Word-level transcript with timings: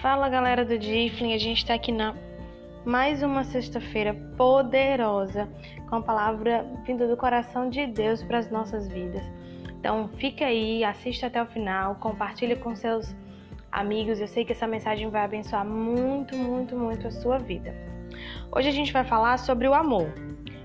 Fala 0.00 0.28
galera 0.28 0.64
do 0.64 0.78
Difflin, 0.78 1.34
a 1.34 1.38
gente 1.38 1.58
está 1.58 1.74
aqui 1.74 1.90
na 1.90 2.14
mais 2.84 3.20
uma 3.20 3.42
sexta-feira 3.42 4.14
poderosa 4.36 5.48
com 5.90 5.96
a 5.96 6.00
palavra 6.00 6.64
vinda 6.86 7.08
do 7.08 7.16
coração 7.16 7.68
de 7.68 7.84
Deus 7.84 8.22
para 8.22 8.38
as 8.38 8.48
nossas 8.48 8.86
vidas. 8.86 9.22
Então 9.80 10.08
fica 10.16 10.46
aí, 10.46 10.84
assista 10.84 11.26
até 11.26 11.42
o 11.42 11.46
final, 11.46 11.96
compartilhe 11.96 12.54
com 12.54 12.76
seus 12.76 13.12
amigos. 13.72 14.20
Eu 14.20 14.28
sei 14.28 14.44
que 14.44 14.52
essa 14.52 14.68
mensagem 14.68 15.10
vai 15.10 15.24
abençoar 15.24 15.66
muito, 15.66 16.36
muito, 16.36 16.76
muito 16.76 17.08
a 17.08 17.10
sua 17.10 17.38
vida. 17.38 17.74
Hoje 18.52 18.68
a 18.68 18.72
gente 18.72 18.92
vai 18.92 19.02
falar 19.02 19.36
sobre 19.36 19.66
o 19.66 19.74
amor. 19.74 20.14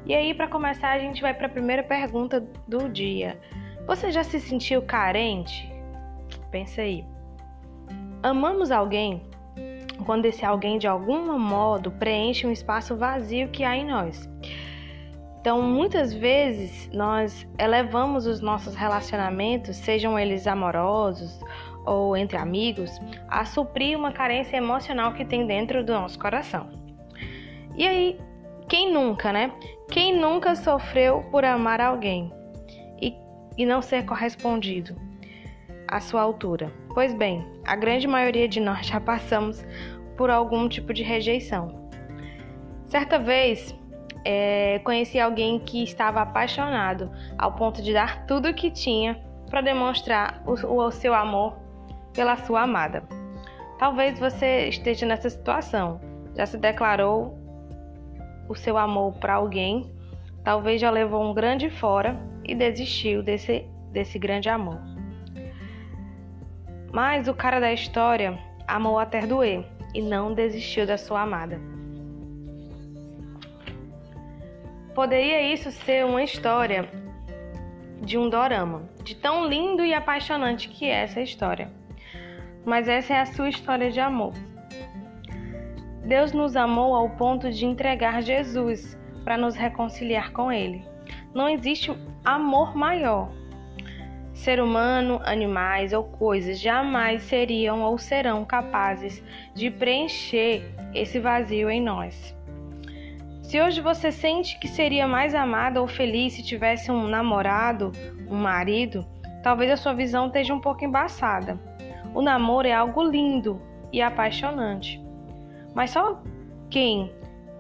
E 0.06 0.14
aí, 0.14 0.36
para 0.36 0.48
começar, 0.48 0.92
a 0.92 1.00
gente 1.00 1.24
vai 1.24 1.34
para 1.34 1.48
a 1.48 1.50
primeira 1.50 1.82
pergunta 1.82 2.40
do 2.68 2.88
dia. 2.88 3.40
Você 3.88 4.12
já 4.12 4.24
se 4.24 4.40
sentiu 4.40 4.84
carente? 4.84 5.74
Pensa 6.52 6.82
aí. 6.82 7.04
Amamos 8.24 8.72
alguém 8.72 9.33
quando 10.04 10.26
esse 10.26 10.46
alguém 10.46 10.78
de 10.78 10.88
algum 10.88 11.38
modo 11.38 11.92
preenche 11.92 12.46
um 12.46 12.52
espaço 12.52 12.96
vazio 12.96 13.50
que 13.50 13.64
há 13.64 13.76
em 13.76 13.86
nós. 13.86 14.30
Então, 15.40 15.62
muitas 15.62 16.14
vezes 16.14 16.90
nós 16.94 17.46
elevamos 17.60 18.26
os 18.26 18.40
nossos 18.40 18.76
relacionamentos, 18.76 19.76
sejam 19.76 20.18
eles 20.18 20.48
amorosos 20.48 21.40
ou 21.86 22.16
entre 22.16 22.38
amigos, 22.38 22.92
a 23.28 23.44
suprir 23.44 23.98
uma 23.98 24.14
carência 24.14 24.56
emocional 24.56 25.14
que 25.14 25.26
tem 25.26 25.46
dentro 25.46 25.84
do 25.84 25.92
nosso 25.92 26.18
coração. 26.18 26.70
E 27.76 27.86
aí, 27.86 28.20
quem 28.70 28.94
nunca, 28.94 29.34
né? 29.34 29.52
Quem 29.92 30.18
nunca 30.18 30.56
sofreu 30.56 31.26
por 31.30 31.44
amar 31.44 31.82
alguém 31.82 32.32
e, 33.02 33.14
e 33.58 33.66
não 33.66 33.82
ser 33.82 34.06
correspondido? 34.06 34.96
à 35.94 36.00
sua 36.00 36.22
altura. 36.22 36.74
Pois 36.94 37.14
bem, 37.14 37.44
a 37.66 37.76
grande 37.76 38.08
maioria 38.08 38.48
de 38.48 38.60
nós 38.60 38.86
já 38.86 39.00
passamos 39.00 39.66
por 40.16 40.30
algum 40.30 40.70
tipo 40.70 40.94
de 40.94 41.02
rejeição. 41.02 41.90
Certa 42.86 43.18
vez, 43.18 43.76
é, 44.24 44.80
conheci 44.84 45.20
alguém 45.20 45.60
que 45.60 45.84
estava 45.84 46.22
apaixonado 46.22 47.12
ao 47.38 47.54
ponto 47.54 47.82
de 47.82 47.94
dar 47.94 48.28
tudo 48.28 48.50
o 48.50 48.54
que 48.54 48.70
tinha 48.70 49.20
para 49.50 49.62
demonstrar 49.62 50.44
o, 50.46 50.52
o 50.52 50.92
seu 50.92 51.16
amor 51.16 51.58
pela 52.14 52.38
sua 52.38 52.62
amada. 52.62 53.04
Talvez 53.80 54.20
você 54.20 54.70
esteja 54.70 55.06
nessa 55.06 55.32
situação. 55.32 56.00
Já 56.36 56.46
se 56.46 56.58
declarou 56.58 57.38
o 58.48 58.56
seu 58.56 58.78
amor 58.78 59.14
para 59.14 59.34
alguém, 59.36 59.92
talvez 60.44 60.80
já 60.80 60.92
levou 60.92 61.24
um 61.24 61.34
grande 61.34 61.70
fora 61.70 62.20
e 62.46 62.54
desistiu 62.54 63.24
desse, 63.24 63.68
desse 63.92 64.20
grande 64.20 64.48
amor. 64.48 64.93
Mas 66.94 67.28
o 67.28 67.34
cara 67.34 67.60
da 67.60 67.74
história 67.74 68.38
amou 68.68 69.00
até 69.00 69.26
doer 69.26 69.66
e 69.96 70.02
não 70.02 70.32
desistiu 70.32 70.86
da 70.86 70.96
sua 70.96 71.24
amada. 71.24 71.60
Poderia 74.94 75.42
isso 75.52 75.72
ser 75.72 76.06
uma 76.06 76.22
história 76.22 76.88
de 78.00 78.16
um 78.16 78.30
dorama, 78.30 78.84
de 79.04 79.16
tão 79.16 79.48
lindo 79.48 79.84
e 79.84 79.92
apaixonante 79.92 80.70
que 80.70 80.86
é 80.86 81.02
essa 81.02 81.20
história. 81.20 81.72
Mas 82.64 82.88
essa 82.88 83.16
é 83.16 83.22
a 83.22 83.26
sua 83.26 83.50
história 83.50 83.90
de 83.90 84.00
amor. 84.00 84.34
Deus 86.06 86.32
nos 86.32 86.56
amou 86.56 86.94
ao 86.94 87.10
ponto 87.10 87.50
de 87.50 87.66
entregar 87.66 88.22
Jesus 88.22 88.96
para 89.24 89.36
nos 89.36 89.56
reconciliar 89.56 90.32
com 90.32 90.52
Ele. 90.52 90.86
Não 91.34 91.50
existe 91.50 91.92
amor 92.24 92.76
maior 92.76 93.32
Ser 94.44 94.62
humano, 94.62 95.22
animais 95.24 95.94
ou 95.94 96.04
coisas 96.04 96.60
jamais 96.60 97.24
seriam 97.24 97.82
ou 97.82 97.98
serão 97.98 98.44
capazes 98.44 99.24
de 99.56 99.72
preencher 99.72 100.70
esse 100.94 101.18
vazio 101.18 101.70
em 101.70 101.82
nós. 101.82 102.36
Se 103.42 103.62
hoje 103.62 103.80
você 103.80 104.12
sente 104.12 104.60
que 104.60 104.68
seria 104.68 105.08
mais 105.08 105.34
amada 105.34 105.80
ou 105.80 105.88
feliz 105.88 106.34
se 106.34 106.44
tivesse 106.44 106.92
um 106.92 107.08
namorado, 107.08 107.94
um 108.30 108.36
marido, 108.36 109.08
talvez 109.42 109.72
a 109.72 109.78
sua 109.78 109.94
visão 109.94 110.28
esteja 110.28 110.54
um 110.54 110.60
pouco 110.60 110.84
embaçada. 110.84 111.58
O 112.14 112.22
namoro 112.22 112.68
é 112.68 112.74
algo 112.74 113.02
lindo 113.02 113.62
e 113.94 114.02
apaixonante. 114.02 115.02
Mas 115.74 115.92
só 115.92 116.22
quem 116.70 117.14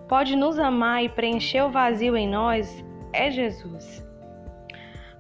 pode 0.09 0.35
nos 0.35 0.59
amar 0.59 1.01
e 1.01 1.07
preencher 1.07 1.61
o 1.61 1.71
vazio 1.71 2.17
em 2.17 2.27
nós 2.27 2.83
é 3.13 3.31
Jesus. 3.31 4.05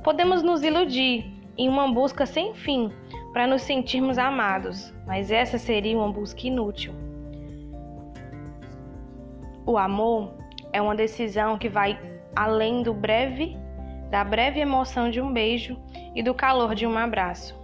Podemos 0.03 0.43
nos 0.43 0.61
iludir 0.61 1.32
em 1.57 1.69
uma 1.69 1.91
busca 1.91 2.25
sem 2.25 2.53
fim 2.53 2.91
para 3.31 3.47
nos 3.47 3.61
sentirmos 3.61 4.17
amados, 4.17 4.93
mas 5.05 5.31
essa 5.31 5.57
seria 5.57 5.97
uma 5.97 6.11
busca 6.11 6.47
inútil. 6.47 6.93
O 9.65 9.77
amor 9.77 10.33
é 10.71 10.81
uma 10.81 10.95
decisão 10.95 11.57
que 11.57 11.69
vai 11.69 11.99
além 12.35 12.83
do 12.83 12.93
breve 12.93 13.57
da 14.13 14.23
breve 14.23 14.59
emoção 14.59 15.09
de 15.09 15.19
um 15.19 15.33
beijo 15.33 15.75
e 16.13 16.21
do 16.21 16.35
calor 16.35 16.75
de 16.75 16.85
um 16.85 16.95
abraço. 16.95 17.59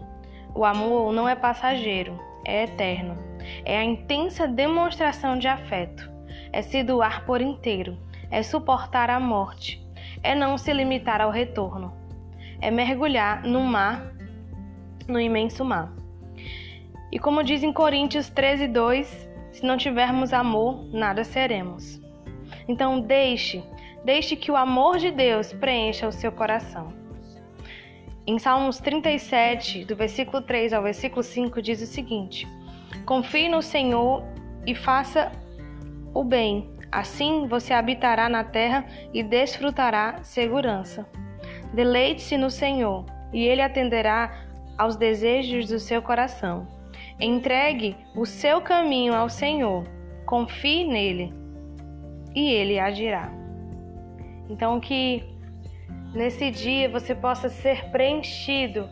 O 0.56 0.66
amor 0.66 1.14
não 1.14 1.30
é 1.30 1.36
passageiro, 1.36 2.20
é 2.44 2.64
eterno. 2.64 3.16
É 3.64 3.78
a 3.78 3.84
intensa 3.84 4.48
demonstração 4.48 5.38
de 5.38 5.48
afeto. 5.48 6.10
É 6.52 6.64
se 6.64 6.82
doar 6.82 7.24
por 7.24 7.40
inteiro, 7.40 7.96
é 8.32 8.42
suportar 8.42 9.12
a 9.12 9.20
morte, 9.20 9.80
é 10.24 10.34
não 10.34 10.58
se 10.58 10.74
limitar 10.74 11.22
ao 11.22 11.30
retorno, 11.30 11.94
é 12.62 12.70
mergulhar 12.72 13.44
no 13.44 13.62
mar, 13.62 14.14
no 15.08 15.20
imenso 15.20 15.64
mar. 15.64 15.94
E 17.12 17.18
como 17.18 17.44
diz 17.44 17.64
em 17.64 17.74
Coríntios 17.74 18.30
13, 18.30 18.68
2, 18.68 19.30
se 19.52 19.66
não 19.66 19.78
tivermos 19.78 20.32
amor, 20.32 20.86
nada 20.94 21.24
seremos. 21.24 22.00
Então 22.68 23.00
deixe, 23.00 23.64
deixe 24.06 24.36
que 24.36 24.52
o 24.52 24.56
amor 24.56 24.98
de 24.98 25.12
Deus 25.12 25.52
preencha 25.54 26.08
o 26.08 26.12
seu 26.12 26.32
coração. 26.32 26.94
Em 28.28 28.38
Salmos 28.38 28.78
37, 28.80 29.86
do 29.86 29.96
versículo 29.96 30.42
3 30.44 30.74
ao 30.74 30.84
versículo 30.84 31.24
5, 31.24 31.62
diz 31.64 31.82
o 31.82 31.88
seguinte: 31.88 32.48
Confie 33.06 33.50
no 33.50 33.62
Senhor 33.62 34.24
e 34.68 34.76
faça 34.76 35.32
o 36.14 36.24
bem, 36.24 36.70
assim 36.92 37.48
você 37.48 37.74
habitará 37.74 38.30
na 38.30 38.44
terra 38.44 38.86
e 39.14 39.24
desfrutará 39.24 40.20
segurança. 40.22 41.10
Deleite-se 41.74 42.38
no 42.38 42.50
Senhor, 42.50 43.06
e 43.32 43.46
Ele 43.46 43.62
atenderá 43.62 44.46
aos 44.78 44.96
desejos 44.96 45.68
do 45.68 45.80
seu 45.80 46.02
coração. 46.02 46.68
Entregue 47.20 47.96
o 48.16 48.26
seu 48.26 48.62
caminho 48.62 49.14
ao 49.14 49.30
Senhor, 49.30 49.84
confie 50.26 50.86
nele, 50.86 51.34
e 52.34 52.52
Ele 52.52 52.80
agirá. 52.80 53.32
Então, 54.50 54.80
que 54.80 55.24
nesse 56.14 56.50
dia 56.50 56.90
você 56.90 57.14
possa 57.14 57.50
ser 57.50 57.86
preenchido 57.92 58.90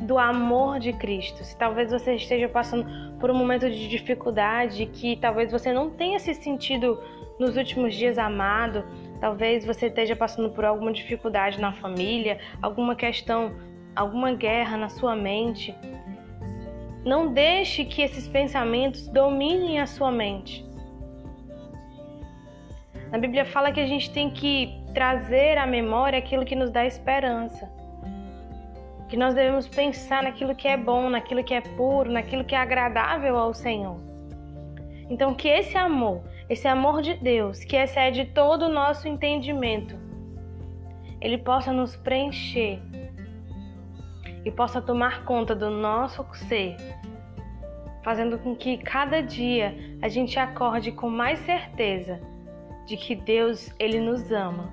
do 0.00 0.18
amor 0.18 0.78
de 0.78 0.92
Cristo. 0.92 1.44
Se 1.44 1.56
talvez 1.56 1.90
você 1.90 2.14
esteja 2.14 2.48
passando 2.48 2.86
por 3.18 3.30
um 3.30 3.34
momento 3.34 3.70
de 3.70 3.88
dificuldade, 3.88 4.86
que 4.86 5.16
talvez 5.16 5.50
você 5.50 5.72
não 5.72 5.90
tenha 5.90 6.18
se 6.18 6.34
sentido 6.34 7.00
nos 7.38 7.56
últimos 7.56 7.94
dias 7.94 8.18
amado, 8.18 8.84
talvez 9.20 9.64
você 9.64 9.86
esteja 9.86 10.14
passando 10.14 10.50
por 10.50 10.64
alguma 10.64 10.92
dificuldade 10.92 11.60
na 11.60 11.72
família, 11.72 12.38
alguma 12.60 12.94
questão, 12.94 13.54
alguma 13.94 14.34
guerra 14.34 14.76
na 14.76 14.88
sua 14.88 15.14
mente. 15.14 15.74
Não 17.04 17.32
deixe 17.32 17.84
que 17.84 18.02
esses 18.02 18.26
pensamentos 18.26 19.06
dominem 19.08 19.80
a 19.80 19.86
sua 19.86 20.10
mente. 20.10 20.64
Na 23.10 23.18
Bíblia 23.18 23.44
fala 23.44 23.70
que 23.70 23.80
a 23.80 23.86
gente 23.86 24.10
tem 24.10 24.30
que 24.30 24.82
trazer 24.92 25.58
à 25.58 25.66
memória 25.66 26.18
aquilo 26.18 26.44
que 26.44 26.56
nos 26.56 26.70
dá 26.70 26.84
esperança. 26.84 27.70
Que 29.08 29.16
nós 29.16 29.34
devemos 29.34 29.68
pensar 29.68 30.22
naquilo 30.22 30.54
que 30.54 30.66
é 30.66 30.76
bom, 30.76 31.08
naquilo 31.10 31.44
que 31.44 31.54
é 31.54 31.60
puro, 31.60 32.10
naquilo 32.10 32.44
que 32.44 32.54
é 32.54 32.58
agradável 32.58 33.36
ao 33.36 33.52
Senhor. 33.54 34.00
Então, 35.08 35.34
que 35.34 35.46
esse 35.46 35.76
amor 35.76 36.22
esse 36.48 36.68
amor 36.68 37.00
de 37.00 37.14
Deus 37.14 37.64
que 37.64 37.76
excede 37.76 38.26
todo 38.26 38.66
o 38.66 38.72
nosso 38.72 39.08
entendimento, 39.08 39.96
ele 41.20 41.38
possa 41.38 41.72
nos 41.72 41.96
preencher 41.96 42.80
e 44.44 44.50
possa 44.50 44.82
tomar 44.82 45.24
conta 45.24 45.54
do 45.54 45.70
nosso 45.70 46.26
ser, 46.34 46.76
fazendo 48.02 48.38
com 48.38 48.54
que 48.54 48.76
cada 48.76 49.22
dia 49.22 49.74
a 50.02 50.08
gente 50.08 50.38
acorde 50.38 50.92
com 50.92 51.08
mais 51.08 51.38
certeza 51.40 52.20
de 52.86 52.96
que 52.96 53.14
Deus 53.14 53.74
ele 53.78 53.98
nos 53.98 54.30
ama 54.30 54.70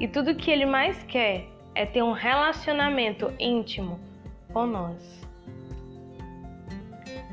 e 0.00 0.08
tudo 0.08 0.34
que 0.34 0.50
ele 0.50 0.66
mais 0.66 1.02
quer 1.04 1.46
é 1.74 1.86
ter 1.86 2.02
um 2.02 2.12
relacionamento 2.12 3.32
íntimo 3.38 4.00
com 4.52 4.66
nós. 4.66 5.22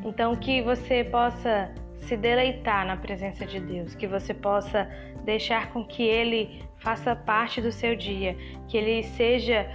Então 0.03 0.35
que 0.35 0.61
você 0.61 1.03
possa 1.03 1.73
se 2.09 2.17
deleitar 2.17 2.87
na 2.87 2.97
presença 2.97 3.45
de 3.45 3.59
Deus, 3.59 3.93
que 3.93 4.07
você 4.07 4.33
possa 4.33 4.89
deixar 5.23 5.71
com 5.71 5.85
que 5.85 6.01
Ele 6.01 6.63
faça 6.79 7.15
parte 7.15 7.61
do 7.61 7.71
seu 7.71 7.95
dia, 7.95 8.35
que 8.67 8.75
Ele 8.75 9.03
seja 9.03 9.69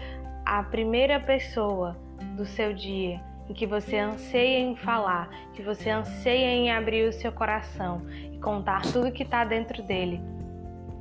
a 0.45 0.61
primeira 0.65 1.21
pessoa 1.21 1.97
do 2.37 2.45
seu 2.45 2.75
dia 2.75 3.21
em 3.49 3.55
que 3.55 3.67
você 3.67 3.99
anseia 3.99 4.59
em 4.59 4.75
falar, 4.75 5.31
que 5.53 5.63
você 5.63 5.91
anseia 5.91 6.49
em 6.49 6.73
abrir 6.73 7.09
o 7.09 7.13
seu 7.13 7.31
coração 7.31 8.03
e 8.33 8.39
contar 8.39 8.83
tudo 8.83 9.13
que 9.13 9.23
está 9.23 9.45
dentro 9.45 9.81
dele. 9.83 10.21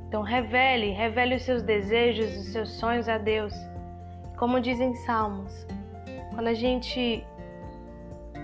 Então 0.06 0.22
revele, 0.22 0.90
revele 0.90 1.34
os 1.34 1.42
seus 1.42 1.62
desejos, 1.62 2.36
os 2.36 2.52
seus 2.52 2.68
sonhos 2.74 3.08
a 3.08 3.18
Deus. 3.18 3.52
Como 4.36 4.60
dizem 4.60 4.94
Salmos, 4.94 5.66
quando 6.32 6.46
a 6.46 6.54
gente 6.54 7.24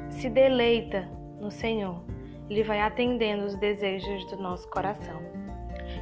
se 0.09 0.29
deleita 0.29 1.07
no 1.39 1.51
Senhor, 1.51 2.03
Ele 2.50 2.64
vai 2.64 2.81
atendendo 2.81 3.44
os 3.44 3.55
desejos 3.55 4.25
do 4.26 4.37
nosso 4.37 4.69
coração. 4.69 5.23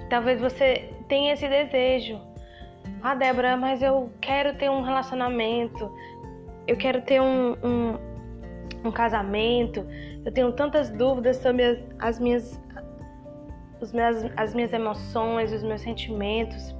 Talvez 0.08 0.40
você 0.40 0.90
tenha 1.06 1.34
esse 1.34 1.46
desejo. 1.46 2.18
Ah, 3.02 3.14
Débora, 3.14 3.56
mas 3.56 3.82
eu 3.82 4.10
quero 4.20 4.56
ter 4.56 4.70
um 4.70 4.82
relacionamento, 4.82 5.94
eu 6.66 6.76
quero 6.76 7.02
ter 7.02 7.20
um, 7.20 7.52
um, 7.62 7.98
um 8.84 8.90
casamento, 8.90 9.86
eu 10.24 10.32
tenho 10.32 10.52
tantas 10.52 10.90
dúvidas 10.90 11.36
sobre 11.36 11.64
as, 11.64 11.78
as 11.98 12.18
minhas, 12.18 12.60
os 13.80 13.92
meus, 13.92 14.24
as 14.36 14.54
minhas 14.54 14.72
emoções, 14.72 15.52
os 15.52 15.62
meus 15.62 15.82
sentimentos. 15.82 16.74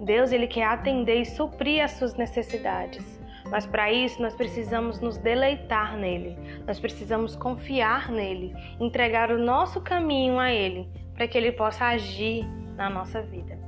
Deus 0.00 0.30
ele 0.30 0.46
quer 0.46 0.64
atender 0.64 1.20
e 1.20 1.26
suprir 1.26 1.82
as 1.82 1.92
suas 1.92 2.14
necessidades. 2.14 3.17
Mas 3.50 3.66
para 3.66 3.90
isso 3.92 4.20
nós 4.20 4.34
precisamos 4.34 5.00
nos 5.00 5.16
deleitar 5.16 5.96
nele. 5.96 6.36
Nós 6.66 6.78
precisamos 6.78 7.34
confiar 7.34 8.10
nele, 8.10 8.54
entregar 8.78 9.30
o 9.30 9.38
nosso 9.38 9.80
caminho 9.80 10.38
a 10.38 10.52
ele, 10.52 10.88
para 11.14 11.26
que 11.26 11.36
ele 11.36 11.52
possa 11.52 11.86
agir 11.86 12.46
na 12.76 12.90
nossa 12.90 13.22
vida. 13.22 13.58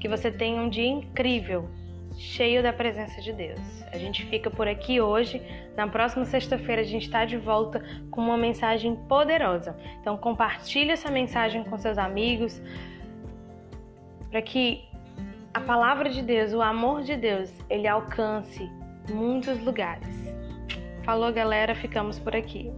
Que 0.00 0.08
você 0.08 0.30
tenha 0.30 0.60
um 0.60 0.68
dia 0.68 0.86
incrível, 0.86 1.68
cheio 2.16 2.62
da 2.62 2.72
presença 2.72 3.20
de 3.20 3.32
Deus. 3.32 3.60
A 3.92 3.98
gente 3.98 4.24
fica 4.26 4.50
por 4.50 4.66
aqui 4.66 5.00
hoje. 5.00 5.40
Na 5.76 5.86
próxima 5.86 6.24
sexta-feira 6.24 6.82
a 6.82 6.84
gente 6.84 7.04
está 7.04 7.24
de 7.24 7.36
volta 7.36 7.82
com 8.10 8.20
uma 8.20 8.36
mensagem 8.36 8.96
poderosa. 9.08 9.76
Então 10.00 10.16
compartilhe 10.16 10.90
essa 10.90 11.10
mensagem 11.10 11.62
com 11.64 11.78
seus 11.78 11.98
amigos 11.98 12.60
para 14.30 14.42
que 14.42 14.85
a 15.56 15.60
palavra 15.60 16.10
de 16.10 16.20
Deus, 16.20 16.52
o 16.52 16.60
amor 16.60 17.02
de 17.02 17.16
Deus, 17.16 17.50
ele 17.70 17.88
alcance 17.88 18.70
muitos 19.10 19.58
lugares. 19.64 20.06
Falou, 21.02 21.32
galera, 21.32 21.74
ficamos 21.74 22.18
por 22.18 22.36
aqui. 22.36 22.70